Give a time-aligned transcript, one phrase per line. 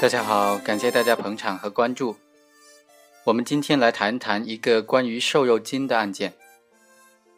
[0.00, 2.16] 大家好，感谢大家捧场和关注。
[3.24, 6.32] 我们今天来谈谈一个关于瘦肉精的案件。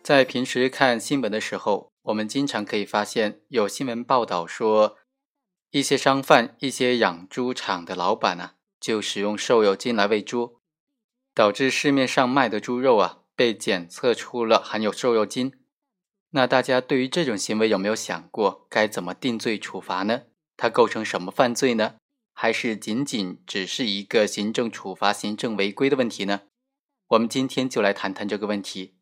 [0.00, 4.96] 在平时看新闻的时候，我们经常可以发现有新闻报道说，
[5.72, 10.60] 一些商贩、一些养猪场的老板啊，就使用瘦肉精来喂猪，
[11.34, 15.52] 导致市面上卖的猪肉啊被检测出了含有瘦肉精。
[16.30, 20.22] 那大家对于这种行为有没有想过该怎么定罪处罚呢？
[20.56, 21.96] 它构成什么犯罪呢？
[22.42, 26.40] 还是仅仅只是一个行政处罚、行政违规的问题呢？
[27.10, 28.96] 我们今天就来谈谈这个问题。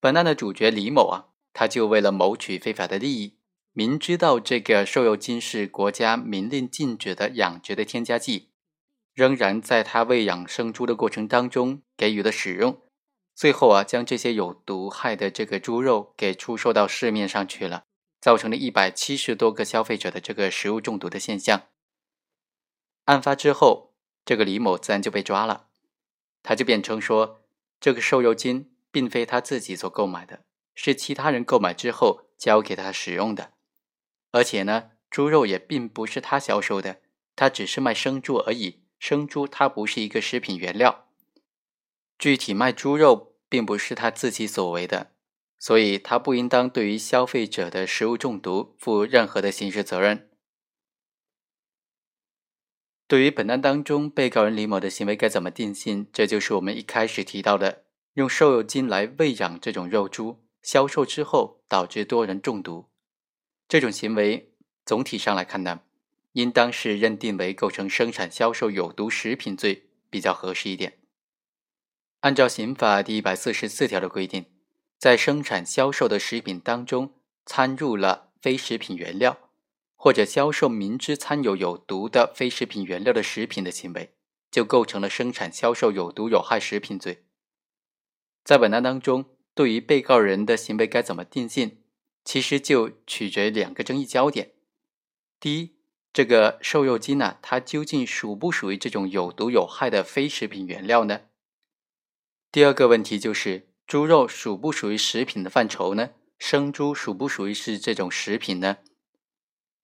[0.00, 3.36] 本案的主角李某啊，他就为了谋取非法的利益，
[3.74, 8.48] 明知道这个瘦肉精是国家明令禁止的养殖的添加剂，
[9.12, 12.80] 仍然在他喂养生猪的过程当中给予了使用，
[13.34, 17.84] 最后啊，将这些有毒害的这个猪肉给出售到市面上去了，
[18.22, 21.64] 造成了一百七十多个消费者的这个食物中毒的现象。
[23.04, 23.92] 案发之后，
[24.24, 25.66] 这个李某自然就被抓了。
[26.42, 27.42] 他就辩称说，
[27.80, 33.52] 这个瘦肉精并非他自己所购买的，是其他人购买之后交给他使用的。
[34.30, 37.00] 而且呢，猪肉也并不是他销售的，
[37.36, 38.80] 他只是卖生猪而已。
[38.98, 41.08] 生猪它不是一个食品原料，
[42.20, 45.10] 具体卖猪肉并不是他自己所为的，
[45.58, 50.30] 所以他不应当对于消费者的食物中毒负任何的刑事责任。
[53.12, 56.06] 对于本案当中被告人李某的行为该怎么定性？
[56.14, 62.88] 这就是我们一开始提到的，用瘦肉精来喂养这种肉猪，销售之后导致多人中毒，
[63.68, 64.54] 这种行为
[64.86, 65.80] 总体上来看呢，
[66.32, 70.94] 应当是认定为构成生产销售有毒食品罪比较合适一点。
[72.20, 74.46] 按照刑法第一百四十四条的规定，
[74.96, 77.12] 在生产销售的食品当中
[77.44, 79.36] 掺入了非食品原料。
[80.02, 84.16] 或者销售明知掺有有毒的非食品原料的食品的行为，
[84.50, 87.24] 就构成了生产销售有毒有害食品罪。
[88.42, 91.84] 在本案当中，对于被告人的行为该怎么定性，
[92.24, 94.54] 其实就取决于两个争议焦点：
[95.38, 95.76] 第一，
[96.12, 101.20] 这个瘦肉精呢，它究竟属不属于这种有毒有害的非食品原料呢？
[102.50, 106.10] 第二个问题就是，猪肉属不属于食品的范畴呢？
[106.40, 108.78] 生猪属不属于是这种食品呢？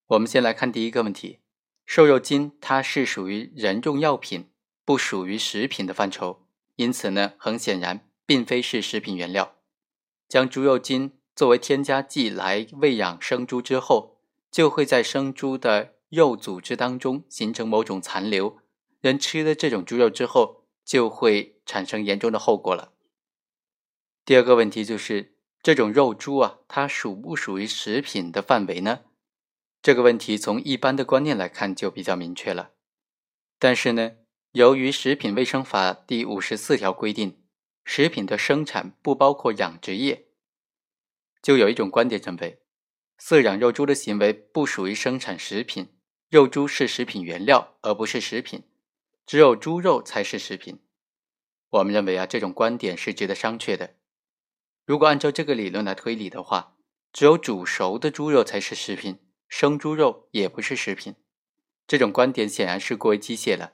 [0.09, 1.37] 我们先来看第一个问题，
[1.85, 4.49] 瘦肉精它是属于人用药品，
[4.83, 6.47] 不属于食品的范畴，
[6.77, 9.53] 因此呢，很显然并非是食品原料。
[10.27, 14.17] 将猪肉精作为添加剂来喂养生猪之后，
[14.49, 18.57] 就会在生猪的肉组织当中形成某种残留，
[19.01, 22.93] 人吃了这种猪肉之后，就会产生严重的后果了。
[24.25, 29.01] 第二个问题就是，这种肉猪啊，它属不属于食品的范围呢？
[29.81, 32.71] 这个问题从一般的观念来看就比较明确了，
[33.57, 34.11] 但是呢，
[34.51, 37.41] 由于《食品卫生法》第五十四条规定，
[37.85, 40.27] 食品的生产不包括养殖业，
[41.41, 42.61] 就有一种观点认为，
[43.21, 45.87] 饲养肉猪的行为不属于生产食品，
[46.29, 48.63] 肉猪是食品原料而不是食品，
[49.25, 50.81] 只有猪肉才是食品。
[51.69, 53.95] 我们认为啊，这种观点是值得商榷的。
[54.85, 56.75] 如果按照这个理论来推理的话，
[57.13, 59.19] 只有煮熟的猪肉才是食品。
[59.49, 61.15] 生猪肉也不是食品，
[61.87, 63.73] 这种观点显然是过于机械了。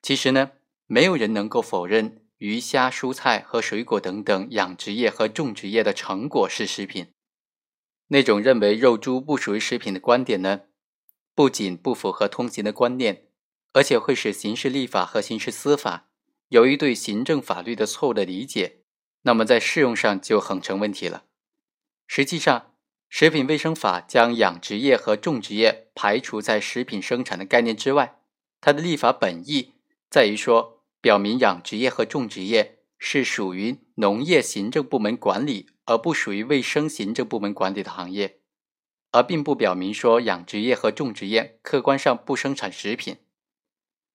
[0.00, 0.52] 其实呢，
[0.86, 7.12] 没有人能够否认鱼虾、蔬菜和水果等等养殖业和种植业的成果是食品。
[8.06, 10.62] 那种认为肉猪不属于食品的观点呢，
[11.34, 13.26] 不仅不符合通行的观念，
[13.72, 16.08] 而且会使刑事立法和刑事司法
[16.50, 18.82] 由于对行政法律的错误的理解，
[19.22, 21.24] 那么在适用上就很成问题了。
[22.06, 22.75] 实际上。
[23.08, 28.18] 食品卫生法将养殖业和种植业排除在食品生产的概念之外，
[28.60, 29.74] 它的立法本意
[30.10, 38.40] 在于说，表明养殖业和种植业是属于农业行政部门管理，而不属于卫生行政部门管理的行业，
[39.12, 43.18] 而并不表明说养殖业和种植业客观上不生产食品。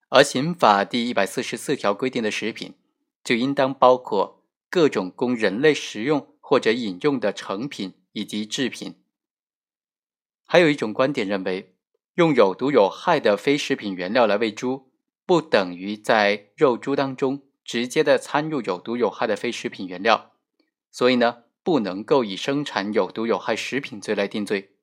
[0.09, 2.75] 而刑法第一百四十四条规定的食品，
[3.23, 7.93] 就应当包括各种供人类食用或者饮用的成品。
[8.13, 9.03] 以及制品，
[10.45, 11.75] 还有一种观点认为，
[12.15, 14.91] 用有毒有害的非食品原料来喂猪，
[15.25, 20.33] 不等于在肉猪当中直接的掺入有毒有害的非食品原料，
[20.91, 24.75] 所以呢，不能够以生产有毒有害食品罪来定罪。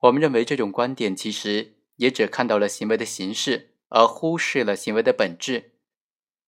[0.00, 5.72] 我们认为这种观点其实也只看到了行为的形式，而忽视了行为的本质。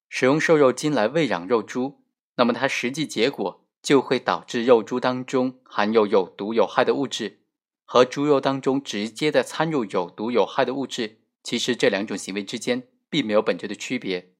[0.07, 2.05] 使用瘦肉精来喂养肉猪，
[2.35, 3.60] 那么它实际结果。
[3.81, 7.39] 就会导致肉猪当中含有有毒有害的物质，
[7.85, 14.33] 和猪肉当中直接的掺入有毒有害的物质，其实这两种行为之间并没有本质的区别。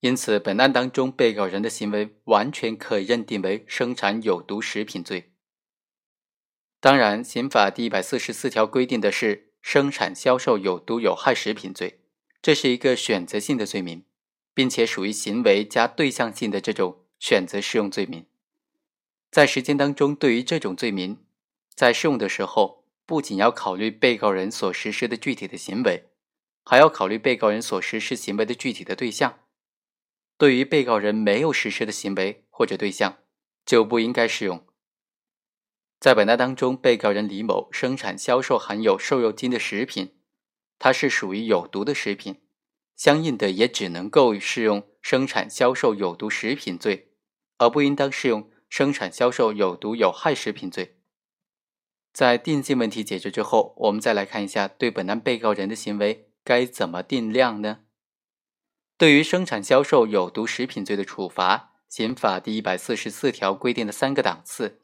[0.00, 5.32] 因此，本案当中被告人的行为完全可以认定为生产有毒食品罪。
[6.80, 12.00] 当然，刑法第一百四十四条规定的是生产销售有毒有害食品罪，
[12.42, 14.04] 这是一个选择性的罪名，
[14.52, 18.26] 并且属于行为加对象性的这种选择适用罪名。
[19.32, 21.24] 在实践当中，对于这种罪名，
[21.74, 26.10] 在适用的时候，不仅要考虑被告人所实施的具体的行为，
[26.62, 29.38] 还要考虑被告人所实施行为的具体的对象。
[30.36, 33.20] 对于被告人没有实施的行为或者对象，
[33.64, 34.66] 就不应该适用。
[35.98, 40.18] 在本案当中，被告人李某生产销售含有瘦肉精的食品，
[40.78, 42.42] 它是属于有毒的食品，
[42.96, 47.14] 相应的也只能够适用生产销售有毒食品罪，
[47.56, 50.96] 而不应当适用生产销售有毒有害食品罪。
[52.10, 57.80] 在定性问题解决之后，我们再来看一下对本案被告人的行为该怎么定量呢？
[58.96, 64.80] 对于生产销售有毒食品罪的处罚，刑法第一百四十四条规定的三个档次，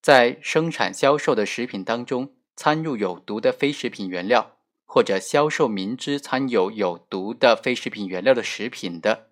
[0.00, 4.56] 在生产销售的食品当中掺入有毒的非食品原料，
[4.86, 9.28] 或者销售明知掺有有毒的非食品原料的食品的，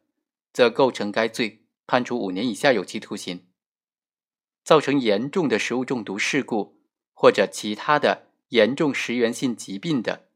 [0.53, 3.49] 则构成该罪，判处五年以下有期徒刑。
[4.63, 6.79] 造成严重的食物中毒事故
[7.15, 10.29] 或者其他的严重食源性疾病的，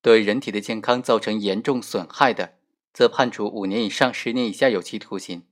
[0.00, 2.54] 对人体的健康造成严重损害的。
[2.92, 5.48] 则判处五年以上十年以下有期徒刑。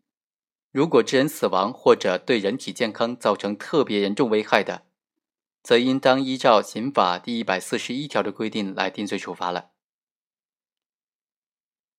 [0.70, 4.86] 如果致人死亡或者对人体健康造成特别严重危害的，
[5.60, 9.71] 则应当依照刑法第一百四十一条的规定来定罪处罚了。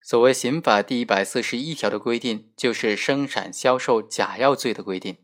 [0.04, 5.18] 所谓刑法第一百四十一条的规定，就是生产销售假药罪的规定。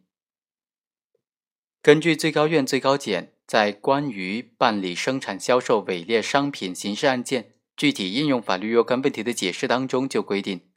[1.81, 7.53] 根据最高院、最高检在关于办理生产销售伪劣商品刑事案件。
[7.75, 10.69] 具体应用法律若干问题的解释当中就规定，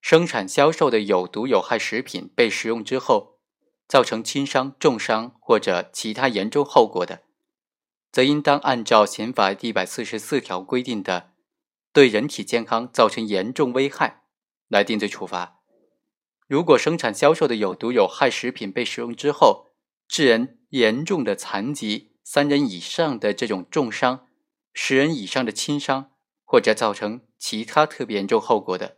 [0.00, 3.40] 生产销售的有毒有害食品被食用之后，
[3.86, 7.24] 造成轻伤、重伤或者其他严重后果的，
[8.10, 11.33] 则应当按照刑法第一百四十四条规定的，
[11.94, 14.24] 对人体健康造成严重危害
[14.66, 15.60] 来定罪处罚。
[16.48, 19.70] 如果生产销售的有毒有害食品被食用之后，
[20.08, 24.26] 致人严重的残疾、三人以上的这种重伤、
[24.72, 26.10] 十人以上的轻伤，
[26.44, 28.96] 或者造成其他特别严重后果的，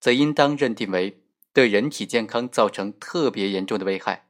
[0.00, 1.22] 则应当认定为
[1.52, 4.26] 对人体健康造成特别严重的危害。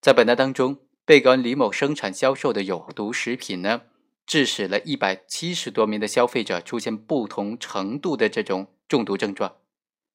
[0.00, 3.82] 在本案当中，被告人李某生产销售的有毒食品呢，
[4.30, 9.56] 致使了一百七十多名的消费者出现不同程度的这种中毒症状，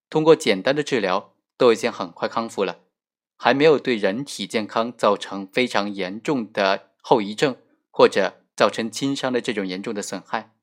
[0.09, 2.79] 通过简单的治疗都已经很快康复了，
[3.35, 7.57] 还没有对人体健康造成非常严重的后遗症
[7.91, 10.55] 或者造成轻伤的这种严重的损害。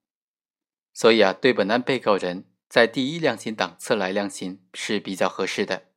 [0.94, 5.88] 所以啊，对本案被告人在第一量刑档次来量刑是比较合适的。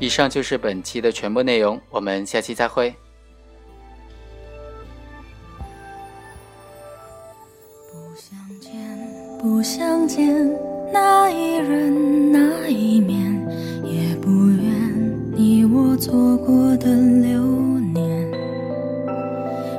[0.00, 2.94] 以上就是本期的全部内容，我们下期再会。
[7.92, 8.72] 不想见，
[9.38, 10.50] 不想见
[10.90, 13.20] 那一人那一面，
[13.84, 17.42] 也不愿你我错过的流
[17.92, 18.30] 年。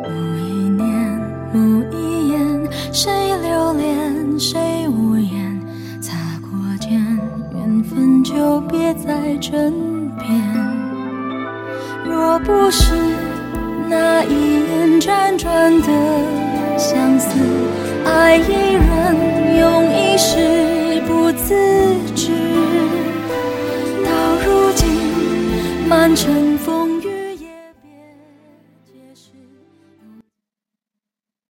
[0.04, 1.20] 某一年，
[1.52, 1.60] 某
[1.92, 3.12] 一眼，谁
[3.42, 5.60] 留恋，谁无言，
[6.00, 6.92] 擦过肩，
[7.56, 9.91] 缘分就别再争
[10.32, 10.42] 年
[12.06, 12.94] 若不是
[13.90, 15.88] 那一眼辗转的
[16.78, 17.38] 相思
[18.06, 21.54] 爱一人用一世不自
[22.16, 22.32] 知
[24.06, 24.12] 到
[24.46, 24.88] 如今
[25.90, 27.01] 满城风